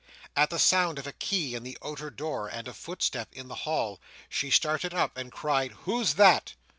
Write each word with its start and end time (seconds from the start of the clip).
At 0.35 0.49
the 0.49 0.57
sound 0.57 0.97
of 0.97 1.05
a 1.05 1.11
key 1.13 1.53
in 1.53 1.61
the 1.61 1.77
outer 1.85 2.09
door, 2.09 2.47
and 2.47 2.67
a 2.67 2.73
footstep 2.73 3.27
in 3.33 3.49
the 3.49 3.53
hall, 3.69 4.01
she 4.29 4.49
started 4.49 4.95
up, 4.95 5.15
and 5.15 5.31
cried 5.31 5.73
"Who's 5.83 6.15
that?" 6.15 6.55